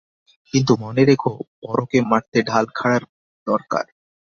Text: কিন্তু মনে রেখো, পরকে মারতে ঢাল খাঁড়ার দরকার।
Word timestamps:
কিন্তু 0.53 0.73
মনে 0.79 1.03
রেখো, 1.05 1.31
পরকে 1.61 1.97
মারতে 2.01 2.39
ঢাল 2.43 2.65
খাঁড়ার 2.75 3.03
দরকার। 3.47 3.85